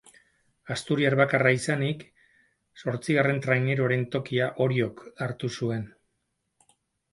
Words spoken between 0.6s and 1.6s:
Asturiar bakarra